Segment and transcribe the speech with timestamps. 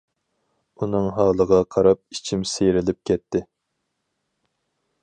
[0.81, 3.45] ئۇنىڭ ھالىغا قاراپ ئىچىم سىيرىلىپ كەتتى.